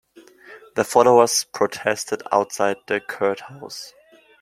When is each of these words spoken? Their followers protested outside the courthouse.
Their 0.73 0.83
followers 0.83 1.43
protested 1.53 2.23
outside 2.31 2.77
the 2.87 2.99
courthouse. 3.01 3.93